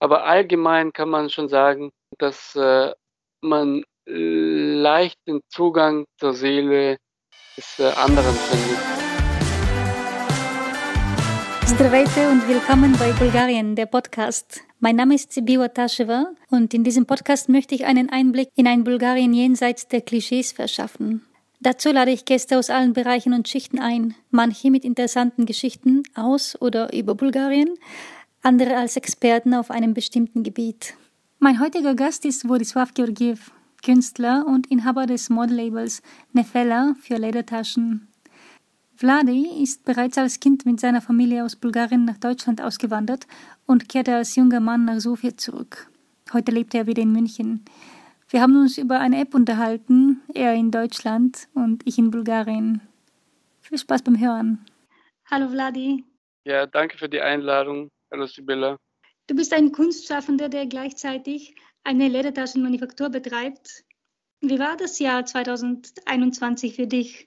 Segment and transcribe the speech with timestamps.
[0.00, 2.92] Aber allgemein kann man schon sagen, dass äh,
[3.40, 6.98] man leicht den Zugang zur Seele
[7.56, 8.96] des äh, anderen findet.
[11.66, 14.62] Здравейте und willkommen bei Bulgarien, der Podcast.
[14.78, 18.84] Mein Name ist Sibiwa Tasheva und in diesem Podcast möchte ich einen Einblick in ein
[18.84, 21.26] Bulgarien jenseits der Klischees verschaffen.
[21.60, 26.56] Dazu lade ich Gäste aus allen Bereichen und Schichten ein, manche mit interessanten Geschichten aus
[26.60, 27.74] oder über Bulgarien,
[28.43, 30.95] andere als Experten auf einem bestimmten Gebiet.
[31.39, 33.51] Mein heutiger Gast ist Wodislav Georgiev,
[33.83, 36.01] Künstler und Inhaber des Modelabels
[36.33, 38.07] Nefella für Ledertaschen.
[38.95, 43.25] Vladi ist bereits als Kind mit seiner Familie aus Bulgarien nach Deutschland ausgewandert
[43.65, 45.89] und kehrte als junger Mann nach Sofia zurück.
[46.33, 47.65] Heute lebt er wieder in München.
[48.29, 52.81] Wir haben uns über eine App unterhalten, er in Deutschland und ich in Bulgarien.
[53.61, 54.65] Viel Spaß beim Hören.
[55.29, 56.03] Hallo Vladi.
[56.45, 57.89] Ja, danke für die Einladung.
[58.11, 58.77] Hallo Sibylla.
[59.27, 63.85] Du bist ein Kunstschaffender, der gleichzeitig eine Ledertaschenmanufaktur betreibt.
[64.41, 67.25] Wie war das Jahr 2021 für dich?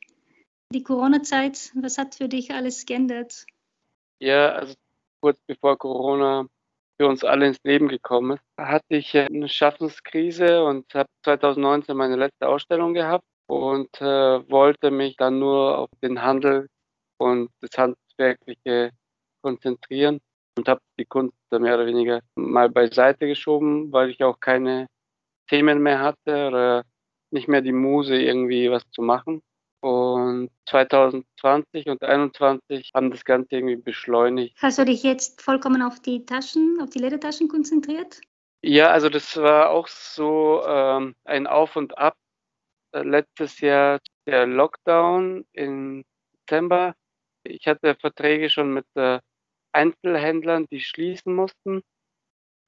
[0.74, 3.46] Die Corona-Zeit, was hat für dich alles geändert?
[4.18, 4.74] Ja, also
[5.22, 6.46] kurz bevor Corona
[6.98, 12.16] für uns alle ins Leben gekommen ist, hatte ich eine Schaffenskrise und habe 2019 meine
[12.16, 16.68] letzte Ausstellung gehabt und äh, wollte mich dann nur auf den Handel
[17.16, 18.90] und das Handwerkliche
[19.40, 20.20] konzentrieren
[20.56, 24.86] und habe die Kunst mehr oder weniger mal beiseite geschoben, weil ich auch keine
[25.48, 26.84] Themen mehr hatte oder
[27.30, 29.42] nicht mehr die Muse, irgendwie was zu machen.
[29.80, 34.56] Und 2020 und 2021 haben das Ganze irgendwie beschleunigt.
[34.62, 38.20] Hast du dich jetzt vollkommen auf die Taschen, auf die Ledertaschen konzentriert?
[38.62, 42.16] Ja, also das war auch so ähm, ein Auf und Ab.
[42.92, 46.94] Äh, letztes Jahr der Lockdown im Dezember.
[47.42, 49.20] Ich hatte Verträge schon mit der
[49.74, 51.82] Einzelhändlern, die schließen mussten.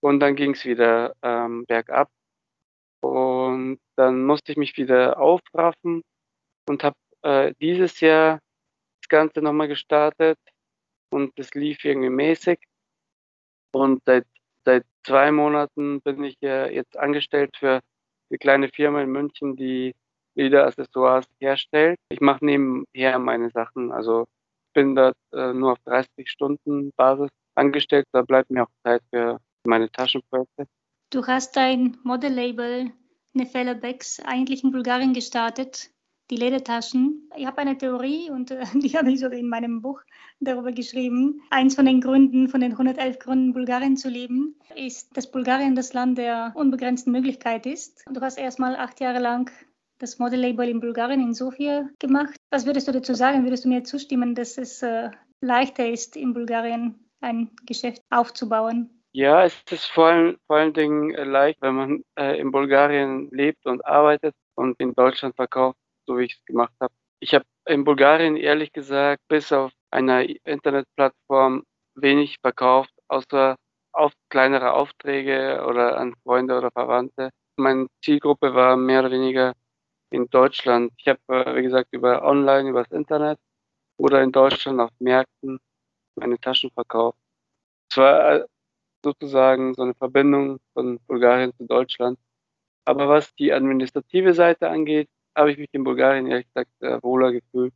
[0.01, 2.11] Und dann ging es wieder ähm, bergab.
[3.01, 6.03] Und dann musste ich mich wieder aufraffen
[6.69, 8.41] und habe äh, dieses Jahr
[9.01, 10.39] das Ganze nochmal gestartet.
[11.11, 12.59] Und es lief irgendwie mäßig.
[13.73, 14.27] Und seit,
[14.65, 17.81] seit zwei Monaten bin ich äh, jetzt angestellt für
[18.31, 19.95] eine kleine Firma in München, die
[20.35, 21.99] Leder-Accessoires herstellt.
[22.11, 23.93] Ich mache nebenher meine Sachen.
[23.93, 24.27] Also
[24.77, 28.07] bin dort äh, nur auf 30 Stunden Basis angestellt.
[28.13, 30.67] Da bleibt mir auch Zeit für meine Taschenprojekte.
[31.11, 32.93] Du hast dein Modellabel
[33.33, 35.91] Nefela Becks eigentlich in Bulgarien gestartet,
[36.31, 37.31] die Ledertaschen.
[37.37, 40.03] Ich habe eine Theorie und äh, die habe ich sogar in meinem Buch
[40.41, 41.41] darüber geschrieben.
[41.49, 45.95] Eins von den Gründen, von den 111 Gründen, Bulgarien zu lieben, ist, dass Bulgarien das
[45.95, 48.05] Land der unbegrenzten Möglichkeit ist.
[48.13, 49.51] Du hast erstmal acht Jahre lang
[49.99, 52.37] das Modellabel in Bulgarien, in Sofia gemacht.
[52.51, 53.45] Was würdest du dazu sagen?
[53.45, 58.91] Würdest du mir zustimmen, dass es äh, leichter ist, in Bulgarien ein Geschäft aufzubauen?
[59.13, 63.31] Ja, es ist vor allen, vor allen Dingen äh, leicht, wenn man äh, in Bulgarien
[63.31, 66.93] lebt und arbeitet und in Deutschland verkauft, so wie ich es gemacht habe.
[67.21, 71.65] Ich habe in Bulgarien ehrlich gesagt bis auf einer Internetplattform
[71.95, 73.57] wenig verkauft, außer
[73.93, 77.31] auf kleinere Aufträge oder an Freunde oder Verwandte.
[77.57, 79.55] Meine Zielgruppe war mehr oder weniger
[80.17, 80.93] in Deutschland.
[80.99, 83.39] Ich habe, äh, wie gesagt, über online, über das Internet
[83.99, 85.59] oder in Deutschland auf Märkten
[86.17, 87.19] meine Taschen verkauft.
[87.91, 88.47] Es war äh,
[89.05, 92.19] sozusagen so eine Verbindung von Bulgarien zu Deutschland.
[92.87, 97.33] Aber was die administrative Seite angeht, habe ich mich in Bulgarien ehrlich gesagt äh, wohler
[97.33, 97.75] gefühlt.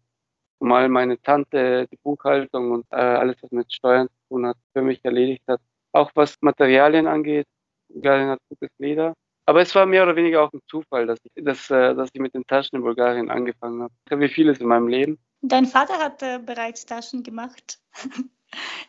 [0.58, 5.04] Zumal meine Tante die Buchhaltung und alles, was mit Steuern zu tun hat, für mich
[5.04, 5.60] erledigt hat.
[5.92, 7.46] Auch was Materialien angeht,
[7.88, 9.14] Bulgarien hat gutes Leder.
[9.50, 12.20] Aber es war mehr oder weniger auch ein Zufall, dass ich, dass, äh, dass ich
[12.20, 14.20] mit den Taschen in Bulgarien angefangen habe.
[14.20, 15.18] Wie vieles in meinem Leben.
[15.40, 17.80] Dein Vater hat äh, bereits Taschen gemacht.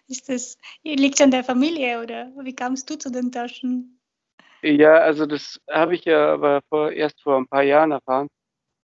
[0.07, 3.99] Ist das, liegt es an der Familie oder wie kamst du zu den Taschen?
[4.61, 8.27] Ja, also das habe ich ja aber vor, erst vor ein paar Jahren erfahren.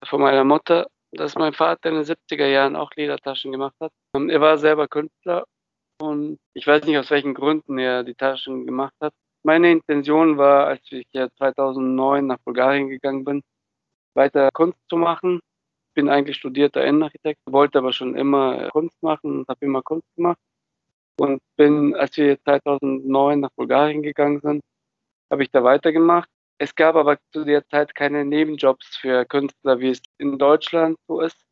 [0.03, 3.91] Von meiner Mutter, dass mein Vater in den 70er Jahren auch Ledertaschen gemacht hat.
[4.13, 5.45] Und er war selber Künstler
[6.01, 9.13] und ich weiß nicht, aus welchen Gründen er die Taschen gemacht hat.
[9.44, 13.41] Meine Intention war, als ich ja 2009 nach Bulgarien gegangen bin,
[14.14, 15.40] weiter Kunst zu machen.
[15.90, 20.08] Ich bin eigentlich studierter Innenarchitekt, wollte aber schon immer Kunst machen und habe immer Kunst
[20.16, 20.38] gemacht.
[21.20, 24.61] Und bin, als wir 2009 nach Bulgarien gegangen sind,
[25.32, 26.29] habe ich da weitergemacht.
[26.59, 31.22] Es gab aber zu der Zeit keine Nebenjobs für Künstler, wie es in Deutschland so
[31.22, 31.44] ist,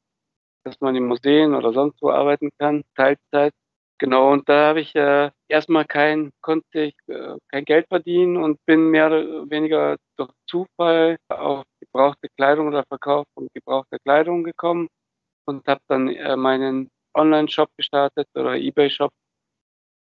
[0.63, 3.53] dass man in Museen oder sonst wo arbeiten kann, Teilzeit.
[4.01, 8.57] Genau, und da habe ich äh, erstmal kein, konnte ich äh, kein Geld verdienen und
[8.65, 14.87] bin mehr oder weniger durch Zufall auf gebrauchte Kleidung oder Verkauf von gebrauchter Kleidung gekommen
[15.45, 19.11] und habe dann äh, meinen Online-Shop gestartet oder Ebay-Shop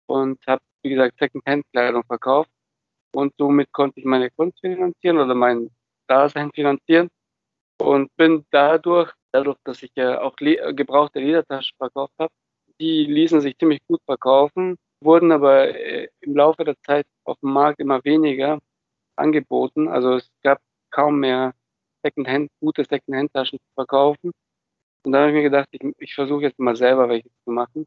[0.08, 2.50] und habe, wie gesagt, Second-Hand-Kleidung verkauft.
[3.14, 5.70] Und somit konnte ich meine Kunst finanzieren oder mein
[6.08, 7.08] Dasein finanzieren
[7.80, 12.32] und bin dadurch, dadurch, dass ich ja auch gebrauchte Ledertaschen verkauft habe,
[12.82, 17.52] die ließen sich ziemlich gut verkaufen, wurden aber äh, im Laufe der Zeit auf dem
[17.52, 18.58] Markt immer weniger
[19.16, 19.88] angeboten.
[19.88, 21.54] Also es gab kaum mehr
[22.04, 24.32] Secondhand, gute Secondhand-Taschen zu verkaufen.
[25.04, 27.86] Und dann habe ich mir gedacht, ich, ich versuche jetzt mal selber welche zu machen.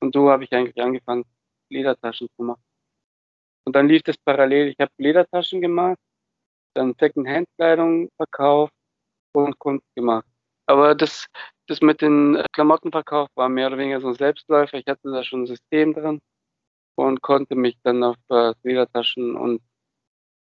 [0.00, 1.24] Und so habe ich eigentlich angefangen,
[1.70, 2.62] Ledertaschen zu machen.
[3.66, 4.68] Und dann lief das parallel.
[4.68, 5.98] Ich habe Ledertaschen gemacht,
[6.74, 8.72] dann Secondhand-Kleidung verkauft
[9.32, 10.26] und Kunst gemacht.
[10.66, 11.26] Aber das,
[11.68, 14.78] das mit den Klamottenverkauf war mehr oder weniger so ein Selbstläufer.
[14.78, 16.20] Ich hatte da schon ein System drin
[16.96, 19.60] und konnte mich dann auf äh, Ledertaschen und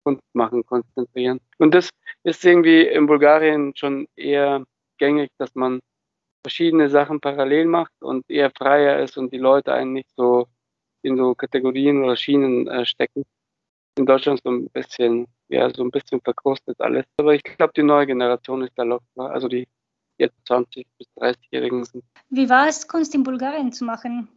[0.04, 1.40] Kunst machen konzentrieren.
[1.58, 1.90] Und das
[2.22, 4.64] ist irgendwie in Bulgarien schon eher
[4.98, 5.80] gängig, dass man
[6.44, 10.46] verschiedene Sachen parallel macht und eher freier ist und die Leute einen nicht so
[11.02, 13.24] in so Kategorien oder Schienen äh, stecken.
[13.98, 17.04] In Deutschland so ein bisschen, ja, so ein bisschen verkrustet alles.
[17.18, 19.30] Aber ich glaube, die neue Generation ist da locker.
[19.30, 19.66] Also die
[20.18, 22.04] jetzt 20 bis 30-Jährigen sind.
[22.30, 24.28] Wie war es, Kunst in Bulgarien zu machen?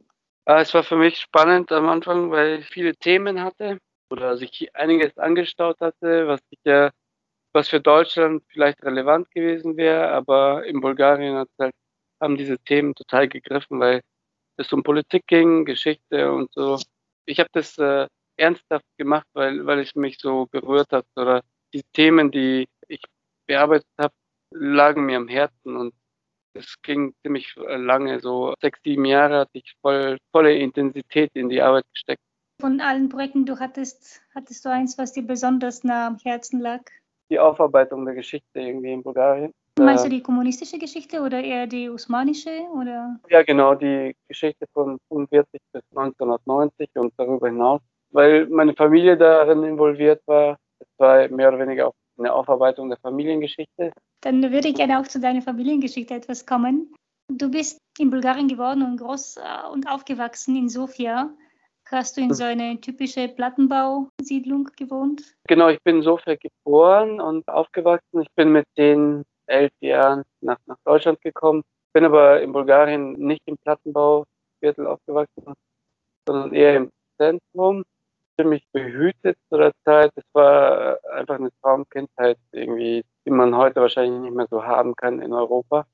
[0.45, 3.79] Ah, es war für mich spannend am Anfang, weil ich viele Themen hatte
[4.09, 6.89] oder sich einiges angestaut hatte, was ich ja,
[7.53, 11.73] was für Deutschland vielleicht relevant gewesen wäre, aber in Bulgarien halt,
[12.19, 14.01] haben diese Themen total gegriffen, weil
[14.57, 16.79] es um Politik ging, Geschichte und so.
[17.25, 21.43] Ich habe das äh, ernsthaft gemacht, weil, weil es mich so berührt hat oder
[21.73, 23.01] die Themen, die ich
[23.45, 24.13] bearbeitet habe,
[24.51, 25.93] lagen mir am Herzen und
[26.53, 31.61] es ging ziemlich lange, so sechs, sieben Jahre hatte ich voll, volle Intensität in die
[31.61, 32.21] Arbeit gesteckt.
[32.59, 36.81] Von allen Projekten, du hattest, hattest du eins, was dir besonders nah am Herzen lag?
[37.29, 39.53] Die Aufarbeitung der Geschichte irgendwie in Bulgarien.
[39.79, 42.49] Meinst du die kommunistische Geschichte oder eher die osmanische?
[42.73, 43.17] Oder?
[43.29, 47.79] Ja, genau, die Geschichte von 45 bis 1990 und darüber hinaus.
[48.11, 50.57] Weil meine Familie darin involviert war.
[50.79, 53.93] Es war mehr oder weniger auch eine Aufarbeitung der Familiengeschichte.
[54.21, 56.93] Dann würde ich gerne auch zu deiner Familiengeschichte etwas kommen.
[57.29, 61.29] Du bist in Bulgarien geworden und groß äh, und aufgewachsen in Sofia.
[61.91, 65.23] Hast du in so eine typische Plattenbausiedlung gewohnt?
[65.47, 68.21] Genau, ich bin in Sofia geboren und aufgewachsen.
[68.21, 71.63] Ich bin mit den elf Jahren nach, nach Deutschland gekommen.
[71.93, 75.53] Bin aber in Bulgarien nicht im Plattenbauviertel aufgewachsen,
[76.27, 77.83] sondern eher im Zentrum.
[78.39, 80.11] Ziemlich behütet zu der Zeit.
[80.15, 85.21] Es war einfach eine Traumkindheit irgendwie, die man heute wahrscheinlich nicht mehr so haben kann
[85.21, 85.85] in Europa.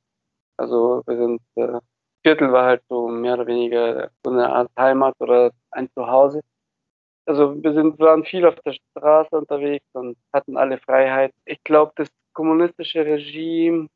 [0.58, 1.80] Also wir sind äh,
[2.26, 6.42] Viertel war halt so mehr oder weniger so eine Art Heimat oder ein Zuhause.
[7.28, 11.34] Also wir sind, waren viel auf der Straße unterwegs und hatten alle Freiheit.
[11.46, 13.88] Ich glaube, das kommunistische Regime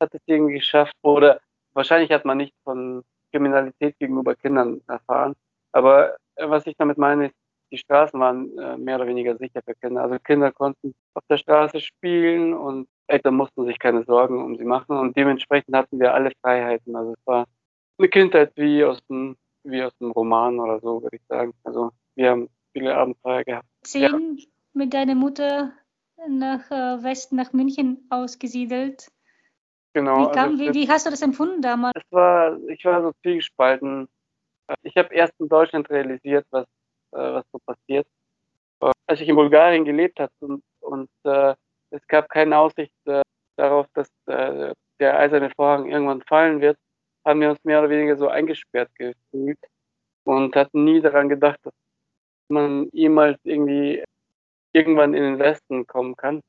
[0.00, 1.40] hat es irgendwie geschafft oder
[1.74, 3.02] wahrscheinlich hat man nicht von
[3.32, 5.34] Kriminalität gegenüber Kindern erfahren.
[5.72, 7.34] Aber was ich damit meine, ist,
[7.70, 10.02] die Straßen waren äh, mehr oder weniger sicher für Kinder.
[10.02, 14.64] Also Kinder konnten auf der Straße spielen und Eltern mussten sich keine Sorgen um sie
[14.64, 16.94] machen und dementsprechend hatten wir alle Freiheiten.
[16.96, 17.46] Also es war
[17.98, 21.52] eine Kindheit wie aus dem, wie aus dem Roman oder so, würde ich sagen.
[21.64, 23.66] Also wir haben viele Abenteuer gehabt.
[23.82, 24.44] Zehn ja.
[24.72, 25.72] mit deiner Mutter
[26.28, 29.08] nach äh, Westen, nach München ausgesiedelt.
[29.92, 30.28] Genau.
[30.28, 31.94] Wie, kam, also wie, wie, hast du das empfunden damals?
[31.96, 34.08] Es war, ich war so zwiegespalten.
[34.82, 36.66] Ich habe erst in Deutschland realisiert, was,
[37.12, 38.06] äh, was so passiert.
[39.08, 41.54] Als ich in Bulgarien gelebt habe und, und äh,
[41.90, 43.22] es gab keine Aussicht äh,
[43.56, 46.78] darauf, dass äh, der eiserne Vorhang irgendwann fallen wird,
[47.24, 49.58] haben wir uns mehr oder weniger so eingesperrt gefühlt
[50.24, 51.74] und hatten nie daran gedacht, dass
[52.48, 54.02] man jemals irgendwie
[54.72, 56.42] irgendwann in den Westen kommen kann.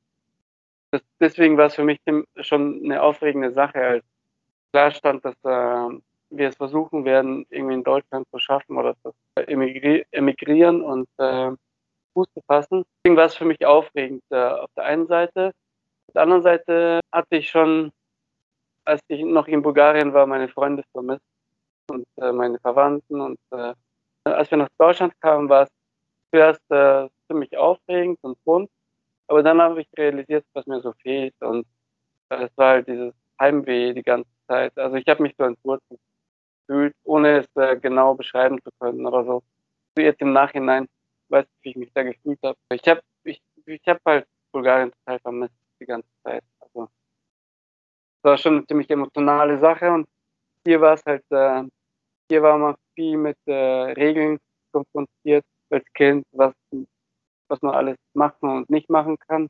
[0.92, 2.00] Das, deswegen war es für mich
[2.42, 4.06] schon eine aufregende Sache, als
[4.72, 6.00] klar stand, dass äh,
[6.30, 9.14] wir es versuchen werden, irgendwie in Deutschland zu schaffen oder zu
[9.48, 11.52] emigri emigrieren und äh,
[12.14, 12.86] Fuß zu fassen.
[13.04, 15.54] Deswegen war es für mich aufregend äh, auf der einen Seite.
[16.08, 17.92] Auf der anderen Seite hatte ich schon
[18.88, 21.26] als ich noch in Bulgarien war, meine Freunde vermisst
[21.90, 23.20] und äh, meine Verwandten.
[23.20, 23.74] Und äh,
[24.24, 25.70] als wir nach Deutschland kamen, war es
[26.32, 28.70] zuerst äh, ziemlich aufregend und bunt.
[29.28, 31.36] Aber dann habe ich realisiert, was mir so fehlt.
[31.42, 31.66] Und
[32.30, 34.78] äh, es war halt dieses Heimweh die ganze Zeit.
[34.78, 36.00] Also ich habe mich so entwurzelt
[36.68, 39.44] gefühlt, ohne es äh, genau beschreiben zu können oder so.
[39.98, 40.88] Jetzt im Nachhinein
[41.30, 42.58] weiß ich, wie ich mich da gefühlt habe.
[42.72, 46.44] Ich habe ich, ich hab halt Bulgarien total vermisst die ganze Zeit
[48.28, 50.08] war schon eine ziemlich emotionale Sache und
[50.66, 51.64] hier war es halt, äh,
[52.30, 54.38] hier war man viel mit äh, Regeln
[54.72, 56.54] konfrontiert als Kind, was,
[57.48, 59.48] was man alles machen und nicht machen kann.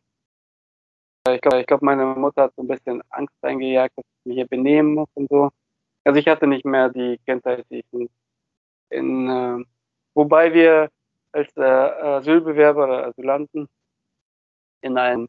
[1.30, 4.36] Ich glaube, ich glaub, meine Mutter hat so ein bisschen Angst eingejagt, dass ich mich
[4.36, 5.50] hier benehmen muss und so.
[6.08, 8.10] Also ich hatte nicht mehr die ich in,
[8.90, 9.66] in äh,
[10.14, 10.90] wobei wir
[11.34, 13.68] als äh, Asylbewerber oder Asylanten
[14.80, 15.28] in ein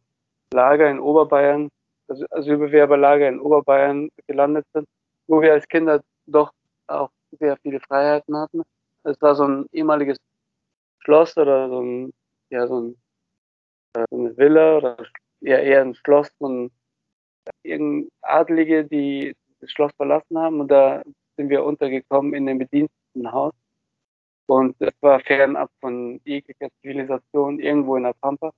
[0.52, 1.68] Lager in Oberbayern,
[2.06, 4.86] also Asylbewerberlager in Oberbayern gelandet sind,
[5.26, 6.52] wo wir als Kinder doch
[6.86, 8.62] auch sehr viele Freiheiten hatten.
[9.02, 10.18] Es war so ein ehemaliges
[11.00, 12.12] Schloss oder so ein,
[12.50, 12.96] ja, so, ein,
[13.94, 14.96] äh, so eine Villa oder
[15.40, 16.70] eher, eher ein Schloss von
[17.64, 21.02] irgendein Adlige, die das Schloss verlassen haben und da
[21.36, 23.52] sind wir untergekommen in dem Bedienstetenhaus
[24.46, 28.50] und es war fernab von jeglicher Zivilisation irgendwo in der Pampa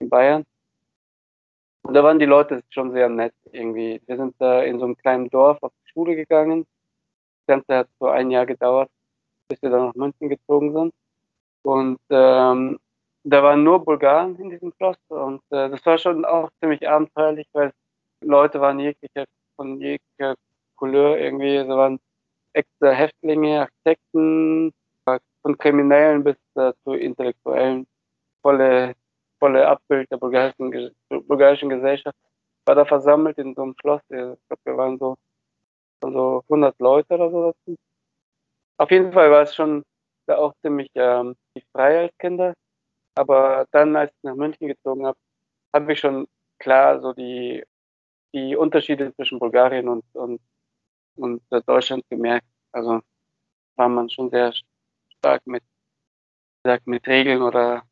[0.00, 0.44] in Bayern.
[1.82, 4.00] Und da waren die Leute schon sehr nett irgendwie.
[4.06, 6.66] Wir sind da in so einem kleinen Dorf auf die Schule gegangen.
[7.46, 8.90] Das Ganze hat so ein Jahr gedauert,
[9.48, 10.94] bis wir dann nach München gezogen sind.
[11.62, 12.78] Und ähm,
[13.24, 17.46] da waren nur Bulgaren in diesem Schloss und äh, das war schon auch ziemlich abenteuerlich,
[17.52, 17.72] weil
[18.22, 19.24] Leute waren jeglicher,
[19.58, 20.36] von jeglicher
[20.76, 22.00] Couleur irgendwie, da waren
[22.54, 24.72] extra Häftlinge, Architekten,
[25.42, 27.86] von Kriminellen bis äh, zu Intellektuellen,
[28.42, 28.94] volle,
[29.38, 32.16] volle Abbild der bulgarischen, bulgarischen Gesellschaft,
[32.66, 34.02] war da versammelt in so einem Schloss.
[34.10, 35.16] Ich glaube, wir waren so,
[36.02, 37.76] so 100 Leute oder so dazu.
[38.78, 39.84] Auf jeden Fall war es schon
[40.26, 41.34] da auch ziemlich ähm,
[41.72, 42.54] frei als Kinder.
[43.14, 45.18] Aber dann, als ich nach München gezogen habe,
[45.74, 47.64] habe ich schon klar so die,
[48.32, 50.40] die Unterschiede zwischen Bulgarien und, und,
[51.16, 52.46] und Deutschland gemerkt.
[52.72, 53.00] Also
[53.76, 54.52] war man schon sehr
[55.18, 55.62] stark mit,
[56.64, 57.82] sagt, mit Regeln oder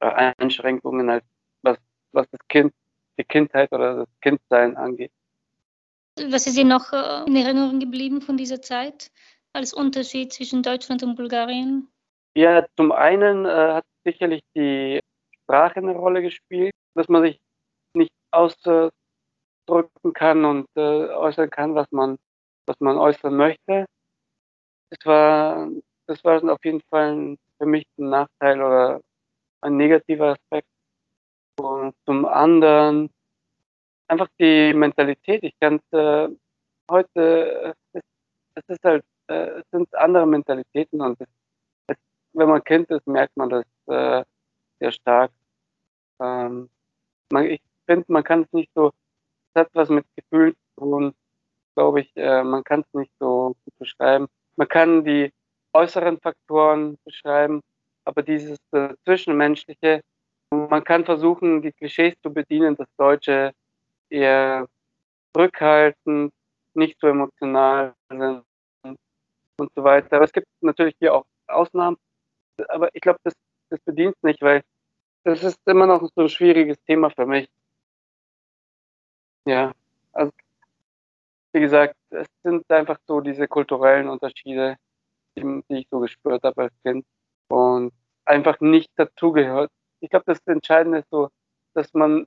[0.00, 1.24] Einschränkungen, als
[1.62, 1.78] was,
[2.12, 2.72] was das Kind,
[3.18, 5.12] die Kindheit oder das Kindsein angeht.
[6.16, 9.10] Was ist Ihnen noch äh, in Erinnerung geblieben von dieser Zeit
[9.52, 11.88] als Unterschied zwischen Deutschland und Bulgarien?
[12.34, 15.00] Ja, zum einen äh, hat sicherlich die
[15.42, 17.40] Sprache eine Rolle gespielt, dass man sich
[17.94, 18.12] nicht
[19.72, 22.18] ausdrücken kann und äh, äußern kann, was man,
[22.66, 23.86] was man äußern möchte.
[24.90, 25.68] Das war,
[26.06, 29.00] das war auf jeden Fall für mich ein Nachteil oder
[29.62, 30.68] ein negativer Aspekt.
[31.58, 33.10] Und zum anderen
[34.08, 35.42] einfach die Mentalität.
[35.42, 36.28] Ich kann äh,
[36.90, 38.02] heute, es,
[38.54, 41.28] es ist halt, äh, es sind andere Mentalitäten und es,
[41.88, 41.96] es,
[42.34, 44.24] wenn man Kind ist, merkt man das äh,
[44.80, 45.32] sehr stark.
[46.20, 46.68] Ähm,
[47.32, 48.92] man, ich finde, man kann es nicht so,
[49.54, 51.14] hat was mit Gefühlen zu tun,
[51.74, 54.26] glaube ich, äh, man kann es nicht so gut beschreiben.
[54.56, 55.32] Man kann die
[55.72, 57.62] äußeren Faktoren beschreiben,
[58.04, 60.02] aber dieses äh, Zwischenmenschliche,
[60.50, 63.52] man kann versuchen, die Klischees zu bedienen, das Deutsche
[64.10, 64.66] eher
[65.34, 66.32] zurückhaltend,
[66.74, 68.44] nicht so emotional sind
[68.82, 70.16] und so weiter.
[70.16, 71.96] Aber es gibt natürlich hier auch Ausnahmen,
[72.68, 73.34] aber ich glaube, das,
[73.70, 74.62] das bedient nicht, weil
[75.24, 77.48] das ist immer noch so ein schwieriges Thema für mich.
[79.46, 79.72] Ja,
[80.12, 80.32] also
[81.52, 84.76] wie gesagt, es sind einfach so diese kulturellen Unterschiede,
[85.36, 87.06] die, die ich so gespürt habe als Kind
[87.48, 87.92] und
[88.26, 89.70] einfach nicht dazugehört.
[90.00, 91.28] Ich glaube, das Entscheidende ist so,
[91.74, 92.26] dass man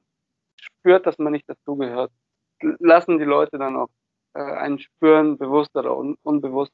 [0.57, 2.11] spürt, dass man nicht dazugehört.
[2.79, 3.89] Lassen die Leute dann auch
[4.35, 6.73] äh, einen spüren, bewusst oder un unbewusst.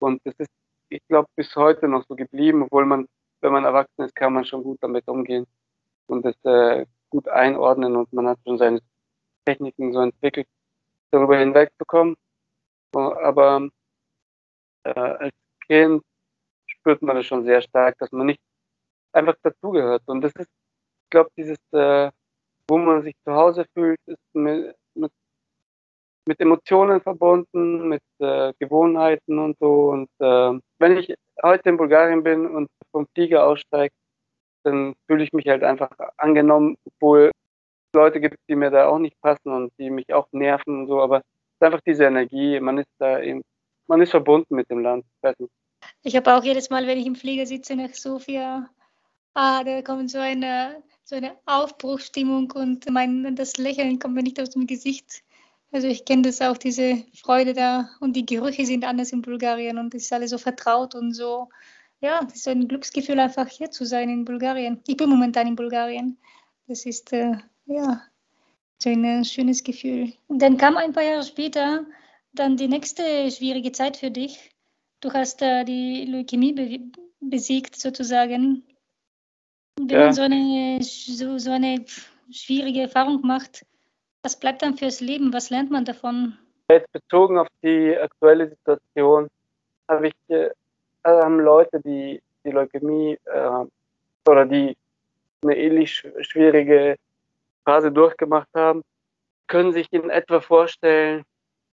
[0.00, 0.50] Und das ist,
[0.90, 3.06] ich glaube, bis heute noch so geblieben, obwohl man,
[3.42, 5.46] wenn man erwachsen ist, kann man schon gut damit umgehen
[6.08, 8.80] und das äh, gut einordnen und man hat schon seine
[9.48, 10.46] Techniken so entwickelt,
[11.10, 12.16] darüber hinwegzukommen.
[12.92, 13.68] Aber
[14.84, 15.34] äh, als
[15.66, 16.02] Kind
[16.66, 18.40] spürt man das schon sehr stark, dass man nicht
[19.12, 20.02] einfach dazugehört.
[20.06, 20.48] Und das ist,
[21.04, 22.10] ich glaube, dieses, äh,
[22.68, 25.12] wo man sich zu Hause fühlt, ist mit, mit,
[26.26, 29.90] mit Emotionen verbunden, mit äh, Gewohnheiten und so.
[29.90, 33.94] Und äh, wenn ich heute in Bulgarien bin und vom Flieger aussteige,
[34.64, 37.30] dann fühle ich mich halt einfach angenommen, obwohl
[37.94, 41.00] Leute gibt, die mir da auch nicht passen und die mich auch nerven und so,
[41.00, 41.22] aber es
[41.54, 43.42] ist einfach diese Energie, man ist da eben,
[43.86, 45.04] man ist verbunden mit dem Land.
[46.02, 48.68] Ich habe auch jedes Mal, wenn ich im Flieger sitze nach Sofia,
[49.34, 54.40] ah, da kommt so eine, so eine Aufbruchstimmung und mein, das Lächeln kommt mir nicht
[54.40, 55.22] aus dem Gesicht.
[55.70, 59.78] Also ich kenne das auch, diese Freude da und die Gerüche sind anders in Bulgarien
[59.78, 61.48] und es ist alles so vertraut und so.
[62.00, 64.80] Ja, das ist so ein Glücksgefühl, einfach hier zu sein in Bulgarien.
[64.86, 66.18] Ich bin momentan in Bulgarien.
[66.66, 67.36] Das ist, äh,
[67.68, 68.02] ja,
[68.78, 70.12] so ein äh, schönes Gefühl.
[70.26, 71.84] Und dann kam ein paar Jahre später
[72.32, 74.50] dann die nächste schwierige Zeit für dich.
[75.00, 76.80] Du hast äh, die Leukämie be
[77.20, 78.62] besiegt sozusagen.
[79.76, 80.04] Wenn ja.
[80.04, 81.84] man so eine, so, so eine
[82.30, 83.66] schwierige Erfahrung macht,
[84.22, 85.32] was bleibt dann fürs Leben?
[85.32, 86.38] Was lernt man davon?
[86.70, 89.28] Jetzt bezogen auf die aktuelle Situation
[89.88, 90.50] habe ich, äh,
[91.04, 93.64] haben Leute, die die Leukämie äh,
[94.28, 94.76] oder die
[95.42, 96.96] eine ähnlich schwierige
[97.68, 98.82] Phase durchgemacht haben,
[99.46, 101.22] können sich in etwa vorstellen,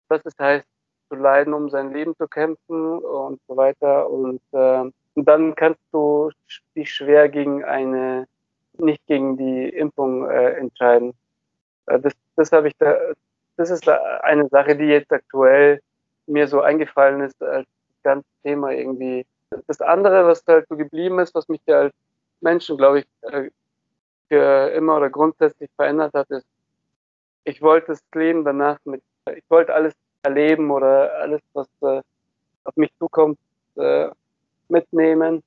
[0.09, 0.67] was es heißt,
[1.09, 4.09] zu leiden, um sein Leben zu kämpfen und so weiter.
[4.09, 6.31] Und äh, Und dann kannst du
[6.75, 8.27] dich schwer gegen eine,
[8.77, 11.13] nicht gegen die Impfung äh, entscheiden.
[11.87, 12.93] Äh, das, das habe ich da,
[13.55, 15.79] das ist eine Sache, die jetzt aktuell
[16.27, 17.67] mir so eingefallen ist als
[18.03, 19.25] ganze Thema irgendwie.
[19.67, 21.93] Das andere, was halt so geblieben ist, was mich ja als
[22.41, 23.05] Menschen, glaube ich,
[24.27, 26.45] für immer oder grundsätzlich verändert hat, ist,
[27.43, 29.01] ich wollte das Leben danach mit,
[29.35, 32.01] ich wollte alles erleben oder alles, was äh,
[32.63, 33.37] auf mich zukommt,
[33.75, 34.09] äh,
[34.67, 35.43] mitnehmen,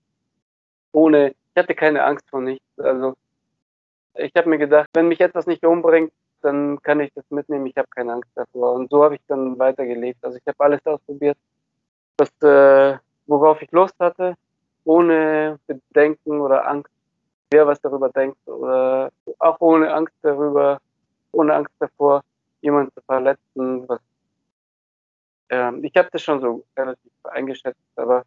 [0.92, 2.64] ohne, ich hatte keine Angst vor nichts.
[2.78, 3.14] Also
[4.14, 7.76] ich habe mir gedacht, wenn mich etwas nicht umbringt, dann kann ich das mitnehmen, ich
[7.76, 8.74] habe keine Angst davor.
[8.74, 10.24] Und so habe ich dann weitergelebt.
[10.24, 11.36] Also ich habe alles ausprobiert,
[12.16, 14.34] was, äh, worauf ich Lust hatte,
[14.84, 16.92] ohne Bedenken oder Angst,
[17.50, 20.80] wer was darüber denkt oder auch ohne Angst darüber,
[21.32, 22.22] ohne Angst davor,
[22.60, 23.88] jemanden zu verletzen.
[23.88, 24.00] Was,
[25.50, 28.24] ähm, ich habe das schon so relativ eingeschätzt, aber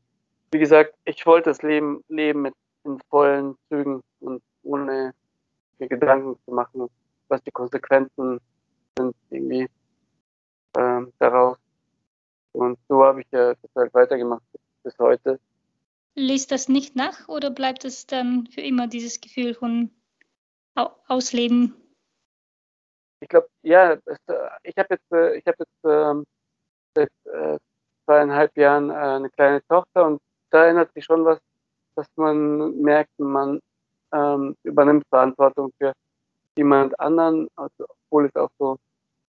[0.52, 5.14] wie gesagt, ich wollte das Leben leben mit in vollen Zügen und ohne
[5.80, 6.90] mir Gedanken zu machen,
[7.28, 8.40] was die Konsequenzen
[8.98, 9.68] sind irgendwie
[10.78, 11.58] ähm, daraus.
[12.54, 14.44] Und so habe ich ja das halt weitergemacht
[14.84, 15.40] bis heute.
[16.16, 19.92] Liest das nicht nach oder bleibt es dann für immer dieses Gefühl von
[20.76, 21.76] Ausleben?
[23.22, 24.00] Ich glaube, ja, äh,
[24.64, 26.26] ich habe jetzt, äh, ich habe jetzt ähm,
[26.96, 27.58] seit äh,
[28.06, 31.40] zweieinhalb Jahren äh, eine kleine Tochter und da erinnert sich schon was,
[31.96, 33.60] dass man merkt, man
[34.14, 35.94] ähm, übernimmt Verantwortung für
[36.58, 38.78] jemand anderen, also, obwohl es auch so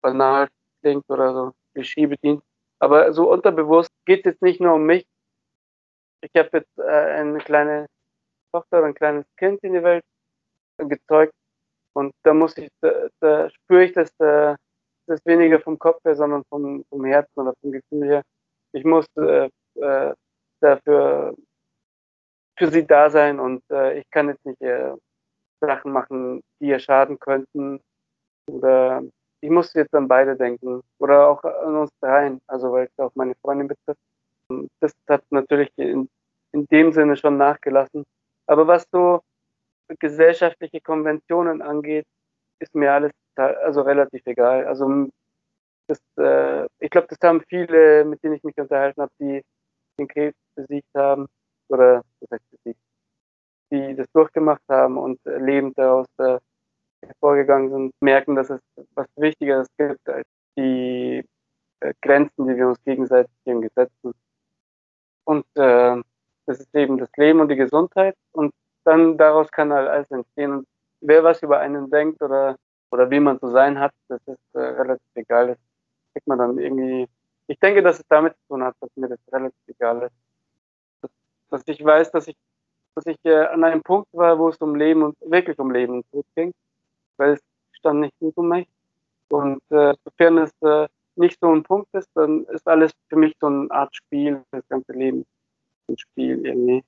[0.03, 0.49] banal
[0.83, 2.43] klingt oder so Klischee bedient.
[2.79, 5.05] Aber so unterbewusst geht es jetzt nicht nur um mich.
[6.21, 7.87] Ich habe jetzt äh, eine kleine
[8.53, 10.05] Tochter, ein kleines Kind in die Welt
[10.79, 11.35] gezeugt
[11.95, 14.57] und da muss ich, da, da spüre ich das, da,
[15.07, 18.23] das weniger vom Kopf her, sondern vom, vom Herzen oder vom Gefühl her.
[18.73, 20.15] Ich muss äh, äh,
[20.61, 21.35] dafür
[22.59, 24.95] für sie da sein und äh, ich kann jetzt nicht äh,
[25.61, 27.81] Sachen machen, die ihr schaden könnten.
[28.51, 29.03] Oder
[29.41, 30.83] ich muss jetzt an beide denken.
[30.99, 34.01] Oder auch an uns dreien, also weil es auch meine Freundin betrifft.
[34.81, 36.09] Das hat natürlich in,
[36.53, 38.05] in dem Sinne schon nachgelassen.
[38.47, 39.21] Aber was so
[39.99, 42.07] gesellschaftliche Konventionen angeht,
[42.61, 44.67] ist mir alles also relativ egal.
[44.67, 45.09] Also
[45.87, 49.43] das, äh, ich glaube, das haben viele, mit denen ich mich unterhalten habe, die
[49.99, 51.27] den Krebs besiegt haben
[51.69, 52.81] oder das heißt besiegt,
[53.71, 56.39] die das durchgemacht haben und lebend daraus äh,
[57.05, 58.61] hervorgegangen sind, merken, dass es
[58.95, 61.25] was Wichtigeres gibt als die
[61.81, 64.13] äh, Grenzen, die wir uns gegenseitig hier gesetzen.
[65.29, 66.03] Und äh,
[66.47, 68.51] das ist eben das Leben und die Gesundheit und
[68.85, 70.53] dann daraus kann halt alles entstehen.
[70.53, 70.67] Und
[71.03, 72.57] wer was über einen denkt oder,
[72.91, 75.49] oder wie man zu sein hat, das ist äh, relativ egal.
[75.49, 75.59] Das
[76.15, 77.07] kriegt man dann irgendwie.
[77.47, 80.15] Ich denke, dass es damit zu tun hat, dass mir das relativ egal ist.
[81.03, 81.11] Dass,
[81.51, 82.37] dass ich weiß, dass ich
[82.95, 85.99] dass ich äh, an einem Punkt war, wo es um Leben und wirklich um Leben
[85.99, 86.55] und Tod ging,
[87.19, 87.41] weil es
[87.73, 88.67] stand nicht gut um mich.
[89.29, 93.35] Und äh, sofern es äh, nicht so ein Punkt ist, dann ist alles für mich
[93.41, 95.27] so eine Art Spiel, das ganze Leben
[95.89, 96.85] ein Spiel irgendwie.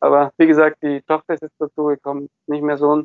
[0.00, 3.04] Aber wie gesagt, die Tochter ist jetzt dazu gekommen, nicht mehr so ein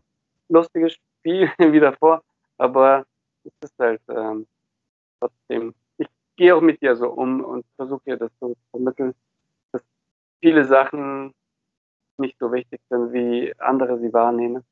[0.50, 2.22] lustiges Spiel wie davor,
[2.58, 3.06] aber
[3.44, 4.46] es ist halt ähm,
[5.20, 9.16] trotzdem, ich gehe auch mit ihr so um und versuche ihr das so zu vermitteln,
[9.72, 9.82] dass
[10.42, 11.34] viele Sachen
[12.18, 14.64] nicht so wichtig sind, wie andere sie wahrnehmen.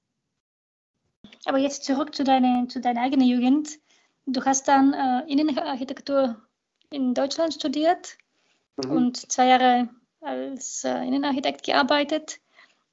[1.46, 3.80] Aber jetzt zurück zu, deine, zu deiner eigenen Jugend.
[4.26, 6.36] Du hast dann äh, Innenarchitektur
[6.90, 8.18] in Deutschland studiert
[8.78, 8.92] mhm.
[8.92, 9.90] und zwei Jahre
[10.22, 12.40] als äh, Innenarchitekt gearbeitet.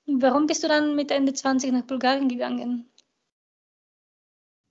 [0.06, 2.90] Warum bist du dann mit Ende 20 nach Bulgarien gegangen?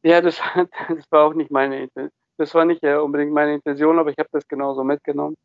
[0.04, 0.40] Ja, das,
[0.90, 2.12] das war auch nicht meine Intention.
[2.40, 5.36] Das war nicht äh, unbedingt meine Intention, aber ich habe das genauso mitgenommen.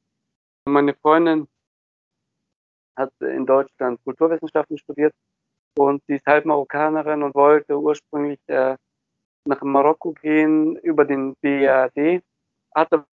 [0.66, 1.48] Meine Freundin
[2.96, 5.14] hat in Deutschland Kulturwissenschaften studiert
[5.78, 8.76] und sie ist halb Marokkanerin und wollte ursprünglich äh,
[9.44, 12.22] nach Marokko gehen über den BAD,
[12.74, 13.04] hatte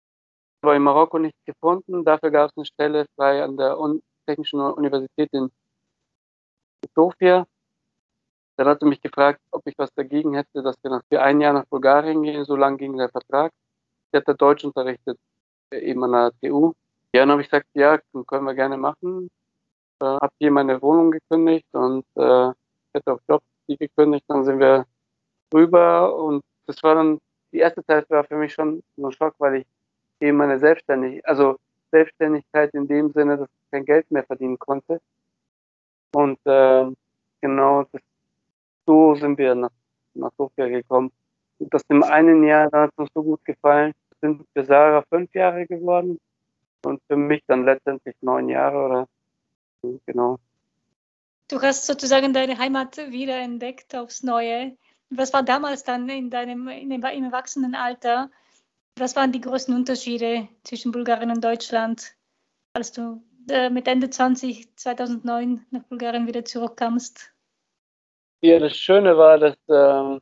[0.61, 2.03] aber in Marokko nichts gefunden.
[2.03, 5.49] Dafür gab es eine Stelle frei an der Un Technischen Universität in
[6.93, 7.47] Sofia.
[8.57, 11.53] Dann hat sie mich gefragt, ob ich was dagegen hätte, dass wir für ein Jahr
[11.53, 12.45] nach Bulgarien gehen.
[12.45, 13.51] So lang ging der Vertrag.
[14.11, 15.17] Sie hat da Deutsch unterrichtet,
[15.71, 16.73] äh, eben an der TU.
[17.13, 19.29] Ja, dann habe ich gesagt, ja, können wir gerne machen
[20.01, 22.51] äh, habe hier meine Wohnung gekündigt und äh,
[22.93, 24.25] hätte auch Jobs gekündigt.
[24.27, 24.85] Dann sind wir
[25.53, 27.19] rüber und das war dann,
[27.51, 29.65] die erste Zeit war für mich schon so ein Schock, weil ich
[30.19, 31.57] eben meine Selbstständigkeit, also
[31.91, 35.01] Selbstständigkeit in dem Sinne, dass ich kein Geld mehr verdienen konnte.
[36.13, 36.85] Und äh,
[37.41, 38.01] genau das,
[38.85, 39.71] so sind wir nach,
[40.13, 41.11] nach Sofia gekommen.
[41.59, 43.93] Und das im einen Jahr hat uns so gut gefallen.
[44.21, 46.19] Sind für Sarah fünf Jahre geworden
[46.83, 49.07] und für mich dann letztendlich neun Jahre oder
[50.05, 50.37] Genau.
[51.47, 54.77] Du hast sozusagen deine Heimat wiederentdeckt aufs Neue.
[55.09, 58.29] Was war damals dann in deinem in dem, im Erwachsenenalter?
[58.97, 62.15] Was waren die größten Unterschiede zwischen Bulgarien und Deutschland,
[62.73, 67.33] als du äh, mit Ende 20, 2009 nach Bulgarien wieder zurückkamst?
[68.41, 70.19] Ja, das Schöne war, dass äh,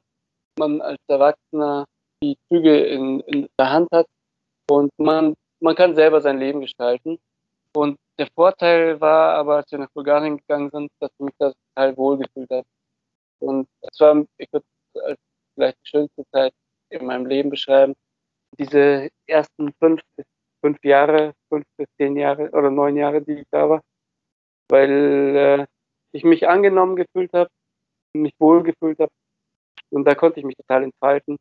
[0.57, 1.85] man als Erwachsener
[2.23, 4.07] die Züge in, in der Hand hat
[4.69, 7.19] und man, man kann selber sein Leben gestalten.
[7.75, 11.51] Und der Vorteil war aber, als wir nach Bulgarien gegangen sind, dass ich mich da
[11.51, 12.65] total wohlgefühlt habe.
[13.39, 14.65] Und es war, ich würde
[15.03, 15.17] als
[15.55, 16.53] vielleicht die schönste Zeit
[16.89, 17.93] in meinem Leben beschreiben.
[18.57, 20.01] Diese ersten fünf
[20.61, 23.81] fünf Jahre, fünf bis zehn Jahre oder neun Jahre, die ich da war,
[24.69, 25.65] weil äh,
[26.11, 27.49] ich mich angenommen gefühlt habe,
[28.13, 29.11] mich wohlgefühlt habe
[29.91, 31.37] und da konnte ich mich total entfalten.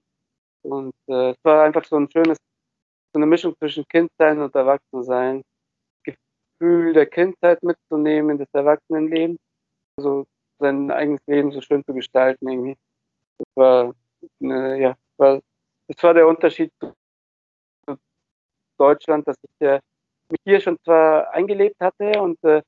[0.62, 2.38] Und äh, es war einfach so ein schönes,
[3.12, 5.42] so eine Mischung zwischen Kindsein und Erwachsensein.
[6.05, 9.37] Gefühl der Kindheit mitzunehmen, das Erwachsenenleben,
[9.99, 10.25] also
[10.59, 12.77] sein eigenes Leben so schön zu gestalten irgendwie.
[13.55, 13.94] War,
[14.40, 15.40] äh, ja, war,
[15.88, 16.94] das war der Unterschied zu
[18.79, 19.81] Deutschland, dass ich äh,
[20.31, 22.62] mich hier schon zwar eingelebt hatte und äh,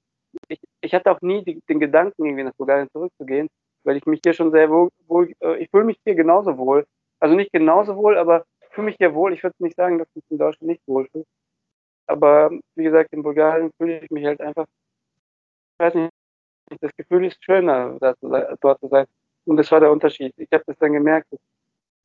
[0.48, 3.48] ich, ich hatte auch nie die, den Gedanken, irgendwie nach Bulgarien zurückzugehen,
[3.85, 6.87] weil ich mich hier schon sehr wohl, wohl äh, ich fühle mich hier genauso wohl.
[7.20, 9.33] Also nicht genauso wohl, aber ich fühle mich hier wohl.
[9.33, 11.24] Ich würde nicht sagen, dass ich mich in Deutschland nicht wohl fühle.
[12.07, 16.12] Aber wie gesagt, in Bulgarien fühle ich mich halt einfach, ich weiß nicht,
[16.81, 17.98] das Gefühl ist schöner,
[18.61, 19.07] dort zu sein.
[19.48, 20.34] Und das war der Unterschied.
[20.37, 21.26] Ich habe das dann gemerkt.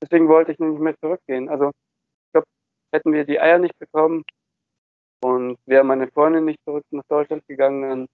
[0.02, 1.50] Deswegen wollte ich nicht mehr zurückgehen.
[1.50, 2.48] Also ich glaube,
[2.94, 4.24] hätten wir die Eier nicht bekommen
[5.20, 8.08] und wäre meine Freundin nicht zurück nach Deutschland gegangen,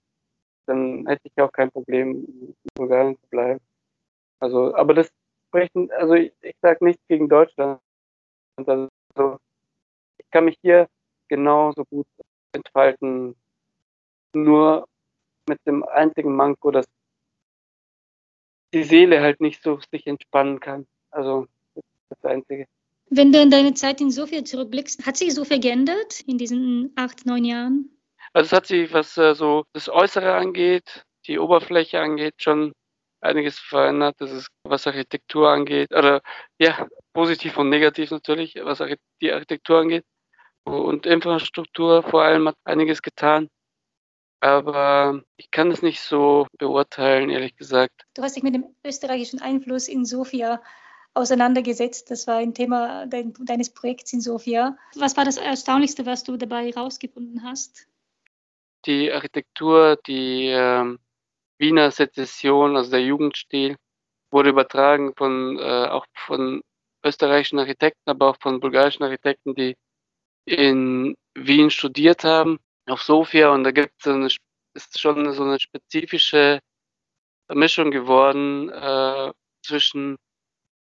[0.66, 3.60] dann hätte ich auch kein Problem, in Bulgarien zu bleiben.
[4.40, 5.12] Also, aber das
[5.48, 7.80] spricht, also ich, ich sage nichts gegen Deutschland.
[8.56, 8.90] Also,
[10.18, 10.88] ich kann mich hier
[11.28, 12.08] genauso gut
[12.54, 13.36] entfalten,
[14.34, 14.88] nur
[15.48, 16.86] mit dem einzigen Manko, dass
[18.74, 20.88] die Seele halt nicht so sich entspannen kann.
[21.12, 22.66] Also das ist das Einzige.
[23.10, 27.26] Wenn du an deine Zeit in Sofia zurückblickst, hat sich Sofia geändert in diesen acht,
[27.26, 27.90] neun Jahren?
[28.34, 32.74] Also es hat sich, was äh, so das Äußere angeht, die Oberfläche angeht, schon
[33.22, 34.16] einiges verändert.
[34.20, 36.22] Das ist, was Architektur angeht, oder
[36.60, 38.84] ja, positiv und negativ natürlich, was
[39.22, 40.06] die Architektur angeht.
[40.64, 43.50] Und Infrastruktur vor allem hat einiges getan.
[44.42, 48.06] Aber ich kann es nicht so beurteilen, ehrlich gesagt.
[48.14, 50.62] Du hast dich mit dem österreichischen Einfluss in Sofia
[51.14, 52.10] auseinandergesetzt.
[52.12, 54.78] Das war ein Thema dein, deines Projekts in Sofia.
[54.96, 57.88] Was war das Erstaunlichste, was du dabei herausgefunden hast?
[58.86, 60.98] Die Architektur, die äh,
[61.58, 63.76] Wiener Sezession, also der Jugendstil,
[64.32, 66.62] wurde übertragen von äh, auch von
[67.04, 69.76] österreichischen Architekten, aber auch von bulgarischen Architekten, die
[70.46, 72.60] in Wien studiert haben,
[72.92, 73.50] auf Sofia.
[73.52, 74.38] Und da gibt es
[74.74, 76.60] ist schon so eine spezifische
[77.54, 79.32] Mischung geworden äh,
[79.66, 80.18] zwischen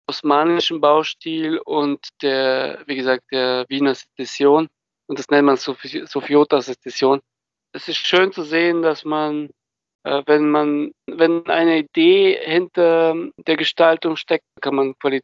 [0.07, 4.67] osmanischem Baustil und der, wie gesagt, der Wiener Sezession.
[5.07, 7.21] Und das nennt man Sofiota-Sezession.
[7.73, 9.49] Es ist schön zu sehen, dass man,
[10.03, 15.21] äh, wenn man, wenn eine Idee hinter der Gestaltung steckt, kann man Quali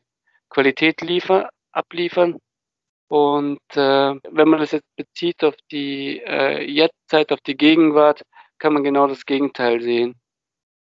[0.50, 2.38] Qualität liefern, abliefern.
[3.08, 8.24] Und äh, wenn man das jetzt bezieht auf die äh, Jetztzeit, auf die Gegenwart,
[8.58, 10.16] kann man genau das Gegenteil sehen.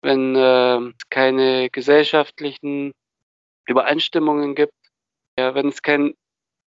[0.03, 2.93] Wenn äh, keine gesellschaftlichen
[3.67, 4.75] Übereinstimmungen gibt,
[5.39, 6.15] ja, wenn es kein